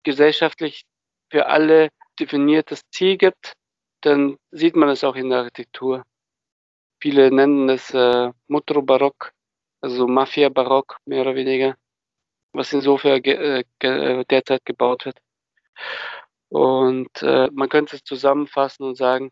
[0.04, 0.84] gesellschaftlich
[1.32, 3.54] für alle definiertes Ziel gibt,
[4.02, 6.04] dann sieht man es auch in der Architektur.
[7.02, 9.32] Viele nennen es äh, Mutro-Barock,
[9.82, 11.76] also Mafia-Barock, mehr oder weniger,
[12.54, 15.20] was insofern ge äh, äh, derzeit gebaut wird.
[16.50, 19.32] Und äh, man könnte es zusammenfassen und sagen,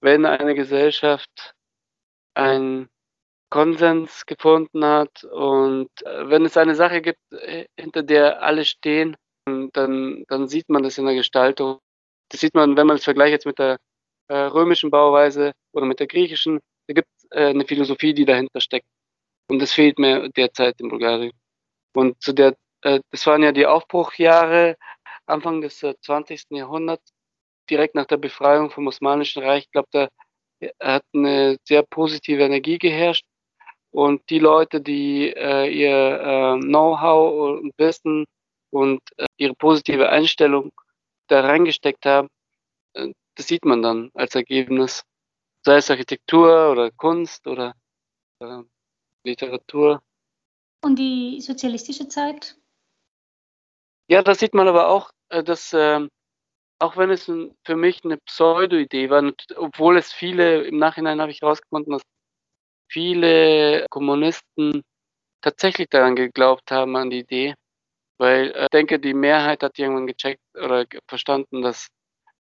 [0.00, 1.54] wenn eine Gesellschaft
[2.34, 2.88] ein
[3.50, 5.24] Konsens gefunden hat.
[5.24, 9.16] Und äh, wenn es eine Sache gibt, äh, hinter der alle stehen,
[9.72, 11.80] dann, dann sieht man das in der Gestaltung.
[12.30, 13.78] Das sieht man, wenn man es vergleicht jetzt mit der
[14.28, 16.60] äh, römischen Bauweise oder mit der griechischen.
[16.86, 18.86] Da gibt es äh, eine Philosophie, die dahinter steckt.
[19.48, 21.32] Und das fehlt mir derzeit in Bulgarien.
[21.94, 24.76] Und zu der, äh, das waren ja die Aufbruchjahre
[25.30, 26.50] Anfang des 20.
[26.50, 27.12] Äh, Jahrhunderts,
[27.68, 29.64] direkt nach der Befreiung vom Osmanischen Reich.
[29.64, 30.08] Ich glaube, da
[30.80, 33.24] hat eine sehr positive Energie geherrscht.
[33.92, 38.24] Und die Leute, die äh, ihr äh, Know-how und Wissen
[38.70, 40.72] und äh, ihre positive Einstellung
[41.26, 42.28] da reingesteckt haben,
[42.94, 45.02] äh, das sieht man dann als Ergebnis.
[45.64, 47.74] Sei es Architektur oder Kunst oder
[48.40, 48.62] äh,
[49.24, 50.02] Literatur.
[50.82, 52.56] Und die sozialistische Zeit?
[54.08, 56.08] Ja, da sieht man aber auch, dass ähm,
[56.80, 57.26] auch wenn es
[57.64, 62.02] für mich eine Pseudo-Idee war, obwohl es viele, im Nachhinein habe ich herausgefunden, dass
[62.90, 64.82] viele Kommunisten
[65.42, 67.54] tatsächlich daran geglaubt haben, an die Idee.
[68.18, 71.88] Weil äh, ich denke, die Mehrheit hat irgendwann gecheckt oder verstanden, dass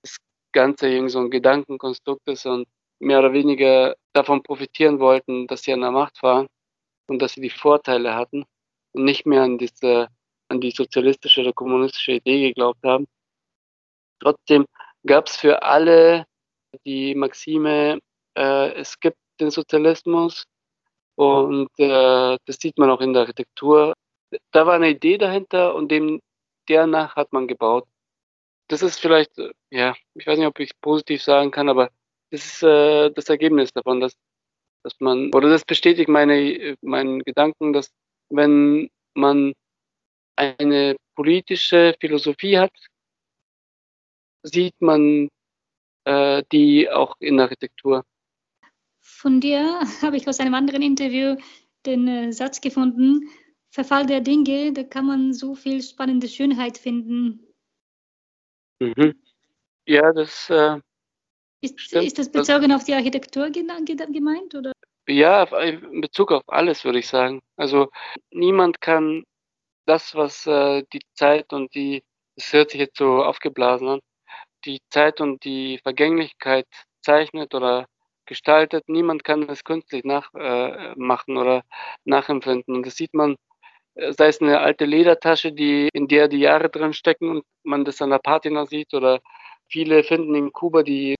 [0.03, 0.17] das
[0.53, 2.67] Ganze irgendwie so ein Gedankenkonstrukt ist und
[2.99, 6.47] mehr oder weniger davon profitieren wollten, dass sie an der Macht waren
[7.07, 8.45] und dass sie die Vorteile hatten
[8.93, 10.09] und nicht mehr an diese,
[10.53, 13.05] an die sozialistische oder kommunistische Idee geglaubt haben.
[14.19, 14.65] Trotzdem
[15.05, 16.25] gab es für alle
[16.85, 17.99] die Maxime,
[18.37, 20.45] äh, es gibt den Sozialismus
[21.15, 23.93] und äh, das sieht man auch in der Architektur.
[24.51, 26.19] Da war eine Idee dahinter und dem
[26.67, 27.85] danach hat man gebaut.
[28.69, 31.89] Das ist vielleicht, äh, ja, ich weiß nicht, ob ich positiv sagen kann, aber
[32.31, 34.13] das ist äh, das Ergebnis davon, dass,
[34.83, 37.91] dass man, oder das bestätigt meine, meinen Gedanken, dass
[38.29, 39.53] wenn man
[40.35, 42.73] eine politische Philosophie hat,
[44.43, 45.29] sieht man
[46.05, 48.03] äh, die auch in der Architektur.
[48.99, 51.37] Von dir habe ich aus einem anderen Interview
[51.85, 53.29] den äh, Satz gefunden,
[53.69, 57.39] Verfall der Dinge, da kann man so viel spannende Schönheit finden.
[58.79, 59.15] Mhm.
[59.85, 60.79] Ja, das äh,
[61.61, 64.53] ist, ist, das bezogen auf die Architektur gemeint?
[64.53, 64.71] Oder?
[65.07, 67.41] Ja, in Bezug auf alles würde ich sagen.
[67.55, 67.89] Also
[68.31, 69.23] niemand kann
[69.85, 72.03] das, was äh, die Zeit und die,
[72.35, 73.99] das hört sich jetzt so aufgeblasen an,
[74.65, 76.67] die Zeit und die Vergänglichkeit
[77.01, 77.87] zeichnet oder
[78.25, 78.85] gestaltet.
[78.87, 81.63] Niemand kann das künstlich nachmachen äh, oder
[82.05, 82.75] nachempfinden.
[82.77, 83.35] Und das sieht man,
[83.95, 87.85] äh, sei es eine alte Ledertasche, die, in der die Jahre drin stecken und man
[87.85, 89.21] das an der Patina sieht oder
[89.69, 91.15] viele finden in Kuba die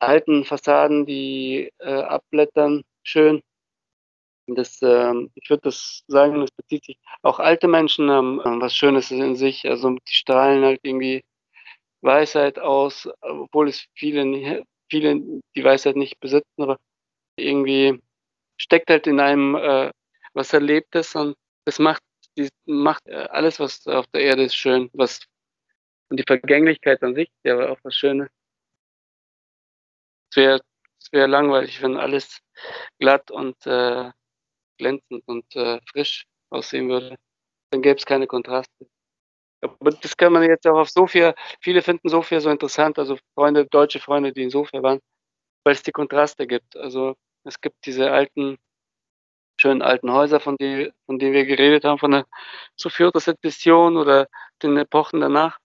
[0.00, 3.42] alten Fassaden, die äh, abblättern, schön.
[4.54, 8.74] Das, äh, ich würde das sagen, das bezieht sich, auch alte Menschen haben äh, was
[8.74, 11.24] Schönes in sich, also die strahlen halt irgendwie
[12.02, 16.78] Weisheit aus, obwohl es viele, viele die Weisheit nicht besitzen, aber
[17.36, 18.00] irgendwie
[18.58, 19.90] steckt halt in einem äh,
[20.34, 22.02] was Erlebtes und das macht,
[22.36, 24.90] die, macht äh, alles, was auf der Erde ist, schön.
[24.92, 25.20] Was,
[26.10, 28.28] und die Vergänglichkeit an sich, ja, war auch was Schönes.
[30.30, 30.60] Es wäre
[31.12, 32.40] wär langweilig, wenn alles
[32.98, 34.10] glatt und äh,
[34.78, 37.16] glänzend und äh, frisch aussehen würde.
[37.70, 38.88] Dann gäbe es keine Kontraste.
[39.60, 43.66] Aber das kann man jetzt auch auf Sofia, viele finden Sofia so interessant, also Freunde,
[43.66, 45.00] deutsche Freunde, die in Sofia waren,
[45.64, 46.76] weil es die Kontraste gibt.
[46.76, 48.58] Also es gibt diese alten,
[49.60, 52.26] schönen alten Häuser, von, die, von denen wir geredet haben, von der
[52.76, 54.28] Sophiota-Sezession oder
[54.62, 55.58] den Epochen danach.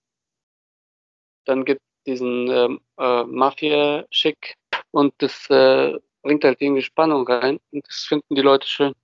[1.46, 4.56] Dann gibt es diesen ähm, äh, Mafia-Schick
[4.90, 8.94] und das äh, bringt halt irgendwie Spannung rein und das finden die Leute schön.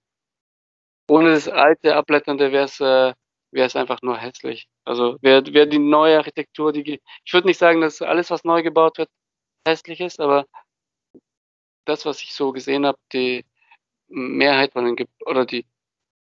[1.10, 3.14] Ohne das alte Abblätternde wäre es äh,
[3.50, 4.68] wäre es einfach nur hässlich.
[4.84, 8.62] Also wäre wär die neue Architektur, die ich würde nicht sagen, dass alles, was neu
[8.62, 9.10] gebaut wird,
[9.66, 10.46] hässlich ist, aber
[11.84, 13.44] das, was ich so gesehen habe, die
[14.06, 15.66] Mehrheit von den Ge oder die,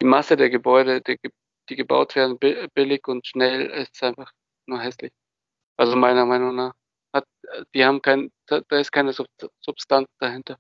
[0.02, 1.20] die Masse der Gebäude, die,
[1.70, 2.40] die gebaut werden,
[2.74, 4.32] billig und schnell, ist einfach
[4.66, 5.14] nur hässlich.
[5.78, 6.74] Also meiner Meinung nach.
[7.14, 7.28] Hat,
[7.76, 10.58] die haben kein, da, da ist keine Substanz dahinter.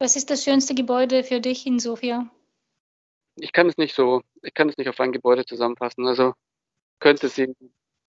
[0.00, 2.28] Was ist das schönste Gebäude für dich in Sofia?
[3.40, 6.06] Ich kann es nicht so, ich kann es nicht auf ein Gebäude zusammenfassen.
[6.06, 6.34] Also
[7.00, 7.54] könnte sie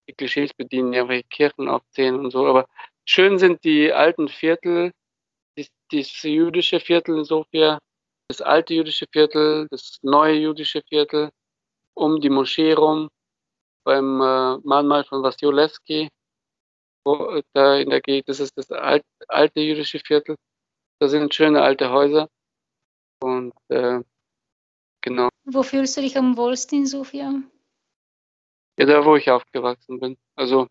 [0.08, 2.68] die Klischees bedienen, irgendwelche Kirchen aufzählen und so, aber
[3.06, 4.92] schön sind die alten Viertel,
[5.92, 7.80] das jüdische Viertel in Sofia,
[8.30, 11.32] das alte jüdische Viertel, das neue jüdische Viertel,
[11.94, 13.10] um die Moschee rum,
[13.84, 16.10] beim äh, Mahnmal von Wasiolewski,
[17.06, 20.36] wo, da in der Gegend, das ist das alt, alte jüdische Viertel.
[21.00, 22.30] Da sind schöne alte Häuser
[23.22, 24.02] und äh,
[25.02, 25.30] Genau.
[25.46, 27.42] Wo fühlst du dich am wohlsten in Sofia?
[28.78, 30.18] Ja, da, wo ich aufgewachsen bin.
[30.36, 30.68] Also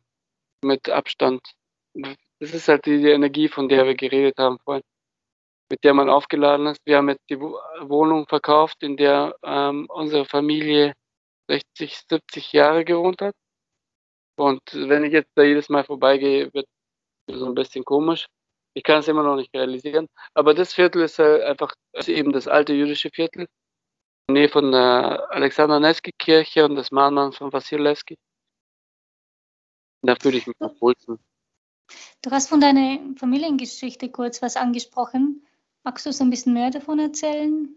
[0.62, 1.40] mit Abstand.
[1.94, 4.82] Das ist halt die, die Energie, von der wir geredet haben vorhin,
[5.70, 6.80] mit der man aufgeladen ist.
[6.84, 10.94] Wir haben jetzt die Wohnung verkauft, in der ähm, unsere Familie
[11.48, 13.34] 60, 70 Jahre gewohnt hat.
[14.36, 16.66] Und wenn ich jetzt da jedes Mal vorbeigehe, wird
[17.28, 18.26] so ein bisschen komisch.
[18.74, 20.08] Ich kann es immer noch nicht realisieren.
[20.34, 23.46] Aber das Viertel ist halt einfach ist eben das alte jüdische Viertel.
[24.32, 28.18] Nähe von der Alexander Nevsky Kirche und des Mahnmanns von Wasilewski.
[30.02, 31.18] Da fühle ich mich am wohlsten.
[32.22, 35.46] Du hast von deiner Familiengeschichte kurz was angesprochen.
[35.82, 37.76] Magst du so ein bisschen mehr davon erzählen?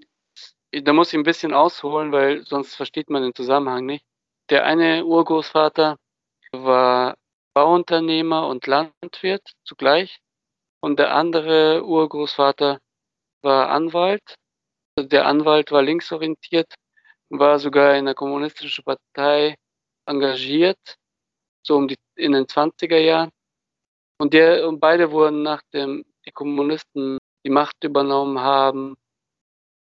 [0.71, 4.05] Da muss ich ein bisschen ausholen, weil sonst versteht man den Zusammenhang nicht.
[4.49, 5.97] Der eine Urgroßvater
[6.51, 7.15] war
[7.53, 10.19] Bauunternehmer und Landwirt zugleich
[10.81, 12.79] und der andere Urgroßvater
[13.41, 14.35] war Anwalt
[14.97, 16.73] der Anwalt war linksorientiert,
[17.29, 19.55] war sogar in der kommunistischen Partei
[20.05, 20.97] engagiert
[21.63, 23.29] so um die, in den 20er Jahren.
[24.19, 28.95] Und, der, und beide wurden, nachdem die Kommunisten die Macht übernommen haben,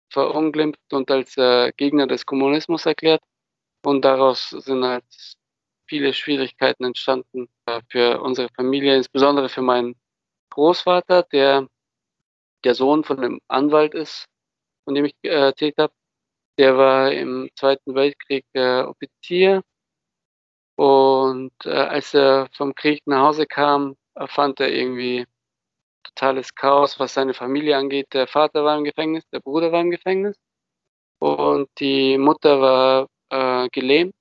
[0.09, 3.21] verunglimpft und als äh, Gegner des Kommunismus erklärt.
[3.83, 5.05] Und daraus sind halt
[5.87, 9.95] viele Schwierigkeiten entstanden äh, für unsere Familie, insbesondere für meinen
[10.51, 11.67] Großvater, der
[12.63, 14.25] der Sohn von einem Anwalt ist,
[14.85, 15.93] von dem ich äh, erzählt habe.
[16.57, 19.63] Der war im Zweiten Weltkrieg äh, Offizier
[20.75, 23.95] und äh, als er vom Krieg nach Hause kam,
[24.27, 25.25] fand er irgendwie
[26.03, 28.13] totales Chaos, was seine Familie angeht.
[28.13, 30.37] Der Vater war im Gefängnis, der Bruder war im Gefängnis
[31.19, 34.13] und die Mutter war äh, gelähmt.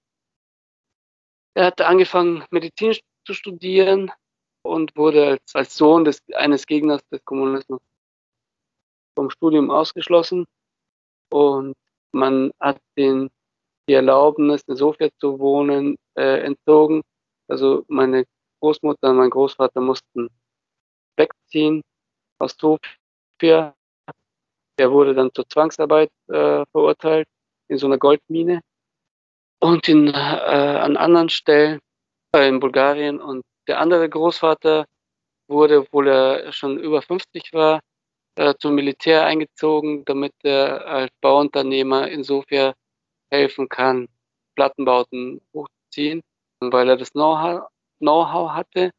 [1.54, 2.96] Er hat angefangen, Medizin
[3.26, 4.10] zu studieren
[4.62, 7.80] und wurde als, als Sohn des, eines Gegners des Kommunismus
[9.20, 10.46] vom Studium ausgeschlossen.
[11.30, 11.74] Und
[12.12, 13.28] man hat den
[13.86, 17.02] die Erlaubnis, in Sofia zu wohnen, äh, entzogen.
[17.48, 18.24] Also meine
[18.60, 20.28] Großmutter und mein Großvater mussten
[21.16, 21.82] wegziehen
[22.38, 23.74] aus Sofia.
[24.78, 27.28] Er wurde dann zur Zwangsarbeit äh, verurteilt
[27.68, 28.62] in so einer Goldmine.
[29.60, 31.80] Und in, äh, an anderen Stellen
[32.34, 33.20] äh, in Bulgarien.
[33.20, 34.86] Und der andere Großvater
[35.48, 37.80] wurde, obwohl er schon über 50 war,
[38.36, 42.74] äh, zum Militär eingezogen, damit er als Bauunternehmer in Sofia
[43.30, 44.08] helfen kann,
[44.54, 46.22] Plattenbauten hochzuziehen,
[46.60, 48.90] weil er das Know-how Know hatte.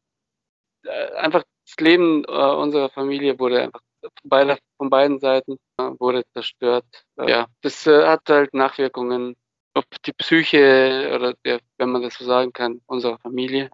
[0.84, 3.80] Äh, einfach das Leben äh, unserer Familie wurde einfach
[4.24, 6.84] beide, von beiden Seiten äh, wurde zerstört.
[7.16, 9.36] Ja, das hat halt Nachwirkungen
[9.74, 13.70] auf die Psyche oder der, wenn man das so sagen kann, unserer Familie.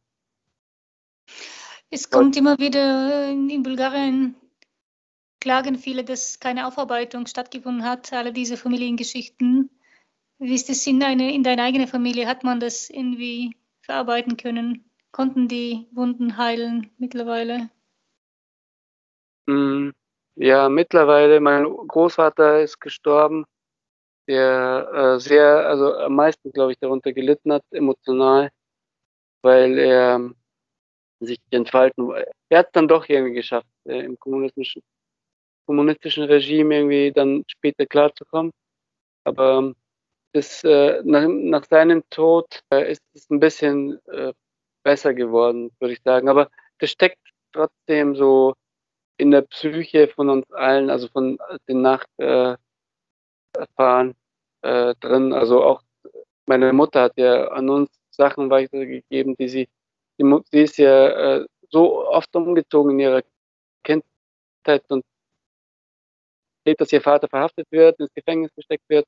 [1.91, 4.37] Es kommt immer wieder in Bulgarien
[5.41, 9.71] klagen viele, dass keine Aufarbeitung stattgefunden hat, alle diese Familiengeschichten.
[10.39, 12.27] Wie ist es in, eine, in deiner eigenen Familie?
[12.27, 14.91] Hat man das irgendwie verarbeiten können?
[15.11, 17.71] Konnten die Wunden heilen mittlerweile?
[19.47, 19.91] Mm,
[20.37, 21.41] ja, mittlerweile.
[21.41, 23.45] Mein Großvater ist gestorben,
[24.29, 28.51] der äh, sehr, also am meisten, glaube ich, darunter gelitten hat, emotional,
[29.43, 30.31] weil er
[31.21, 32.13] sich entfalten.
[32.49, 34.83] Er hat es dann doch irgendwie geschafft, äh, im kommunistischen
[35.69, 38.53] kommunistischen Regime irgendwie dann später klarzukommen.
[39.25, 39.77] Aber ähm,
[40.33, 44.33] das, äh, nach, nach, seinem Tod äh, ist es ein bisschen äh,
[44.83, 46.31] besser geworden, würde ich sagen.
[46.31, 47.19] Aber das steckt
[47.53, 48.55] trotzdem so
[49.19, 52.57] in der Psyche von uns allen, also von den Nachfahren
[54.63, 55.33] äh, drin.
[55.35, 55.83] Also auch
[56.47, 59.69] meine Mutter hat ja an uns Sachen weitergegeben, die sie,
[60.19, 61.09] die, sie ist ja
[61.41, 63.23] äh, so oft umgezogen in ihrer
[63.85, 65.05] Kindheit und
[66.69, 69.07] erlebt, dass ihr Vater verhaftet wird, ins Gefängnis gesteckt wird,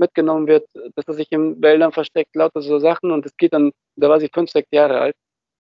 [0.00, 3.10] mitgenommen wird, dass er sich in Wäldern versteckt, lauter so Sachen.
[3.12, 5.16] Und es geht dann, da war sie fünf, sechs Jahre alt.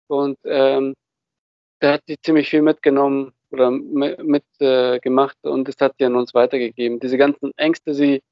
[0.08, 0.94] Und ähm,
[1.80, 6.34] da hat sie ziemlich viel mitgenommen oder mitgemacht äh, und das hat sie an uns
[6.34, 7.00] weitergegeben.
[7.00, 8.22] Diese ganzen Ängste, sie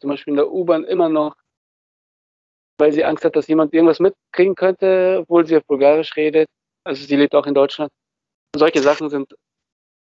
[0.00, 1.36] zum Beispiel in der U-Bahn immer noch,
[2.78, 6.48] weil sie Angst hat, dass jemand irgendwas mitkriegen könnte, obwohl sie auf Bulgarisch redet.
[6.84, 7.90] Also sie lebt auch in Deutschland.
[8.56, 9.34] Solche Sachen sind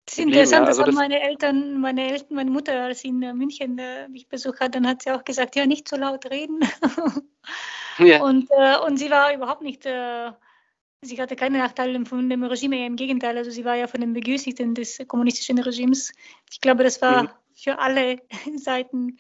[0.06, 3.10] das ist interessant, ja, also das haben meine Eltern, meine Eltern, meine Mutter, als sie
[3.10, 5.96] in äh, München äh, mich besucht hat, dann hat sie auch gesagt, ja, nicht so
[5.96, 6.60] laut reden.
[8.00, 8.22] ja.
[8.24, 10.32] und, äh, und sie war überhaupt nicht, äh,
[11.02, 14.14] sie hatte keine Nachteile von dem Regime, im Gegenteil, also sie war ja von den
[14.14, 16.12] Begünstigten des kommunistischen Regimes.
[16.50, 17.30] Ich glaube, das war mhm.
[17.54, 18.18] für alle
[18.56, 19.20] Seiten,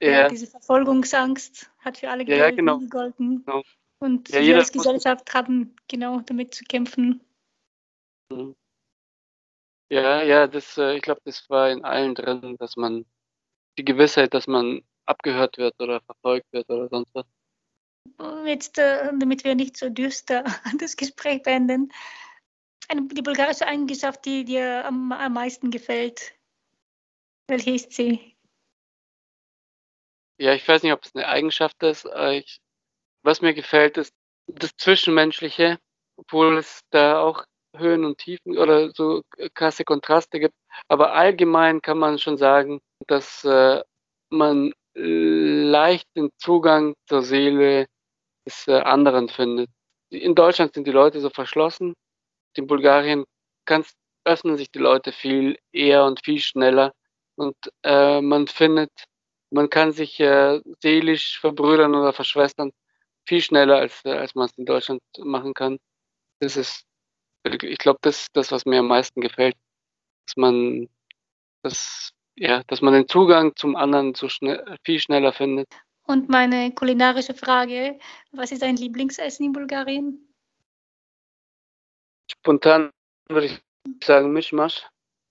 [0.00, 0.28] ja.
[0.28, 2.78] diese Verfolgungsangst hat für alle ja, genau.
[2.78, 3.44] gegolten.
[3.44, 3.62] Genau.
[3.98, 7.20] Und wir als Gesellschaft haben genau damit zu kämpfen.
[8.32, 8.56] Mhm.
[9.90, 13.04] Ja, ja, das, äh, ich glaube, das war in allen drin, dass man
[13.76, 17.26] die Gewissheit, dass man abgehört wird oder verfolgt wird oder sonst was.
[18.46, 20.44] Jetzt, äh, damit wir nicht so düster
[20.78, 21.92] das Gespräch beenden,
[22.88, 26.34] eine, die bulgarische Eigenschaft, die dir am, am meisten gefällt,
[27.48, 28.36] welche ist sie?
[30.38, 32.06] Ja, ich weiß nicht, ob es eine Eigenschaft ist.
[32.32, 32.60] Ich,
[33.22, 34.14] was mir gefällt, ist
[34.46, 35.78] das Zwischenmenschliche,
[36.16, 37.44] obwohl es da auch
[37.76, 39.22] Höhen und Tiefen oder so
[39.54, 40.54] krasse Kontraste gibt.
[40.88, 43.82] Aber allgemein kann man schon sagen, dass äh,
[44.30, 47.86] man leicht den Zugang zur Seele
[48.46, 49.68] des äh, anderen findet.
[50.10, 51.94] In Deutschland sind die Leute so verschlossen.
[52.56, 53.24] In Bulgarien
[53.64, 56.92] kannst, öffnen sich die Leute viel eher und viel schneller.
[57.36, 58.90] Und äh, man findet,
[59.50, 62.72] man kann sich äh, seelisch verbrüdern oder verschwestern
[63.26, 65.78] viel schneller, als, äh, als man es in Deutschland machen kann.
[66.40, 66.84] Das ist
[67.44, 69.56] ich glaube, das ist das, was mir am meisten gefällt,
[70.26, 70.88] dass man
[71.62, 75.68] das, ja, dass man den Zugang zum anderen so schnell, viel schneller findet.
[76.06, 77.98] Und meine kulinarische Frage,
[78.32, 80.34] was ist dein Lieblingsessen in Bulgarien?
[82.30, 82.90] Spontan
[83.28, 83.60] würde ich
[84.04, 84.86] sagen Mischmasch.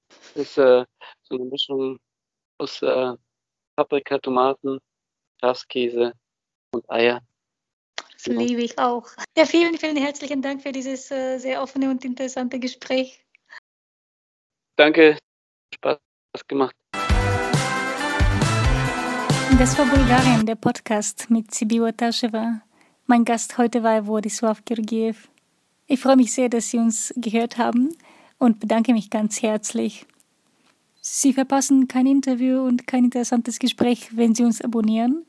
[0.09, 0.85] Das ist äh,
[1.23, 1.99] so eine Mischung
[2.57, 3.13] aus äh,
[3.75, 4.79] Paprika, Tomaten,
[5.41, 6.13] Schafskäse
[6.71, 7.21] und Eier.
[8.19, 8.41] Das genau.
[8.41, 9.07] liebe ich auch.
[9.37, 13.23] Ja, vielen, vielen herzlichen Dank für dieses äh, sehr offene und interessante Gespräch.
[14.75, 15.17] Danke,
[15.73, 15.99] Spaß
[16.49, 16.75] gemacht.
[19.57, 22.61] Das war Bulgarien, der Podcast mit Sibiwa Tasheva.
[23.05, 25.29] Mein Gast heute war Władysław Georgiev.
[25.87, 27.95] Ich freue mich sehr, dass Sie uns gehört haben
[28.37, 30.05] und bedanke mich ganz herzlich.
[30.99, 35.25] Sie verpassen kein Interview und kein interessantes Gespräch, wenn Sie uns abonnieren.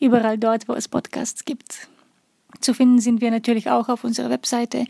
[0.00, 1.88] Überall dort, wo es Podcasts gibt.
[2.60, 4.84] Zu finden sind wir natürlich auch auf unserer Webseite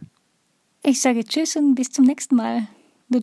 [0.84, 2.68] Ich sage Tschüss und bis zum nächsten Mal.
[3.10, 3.20] Do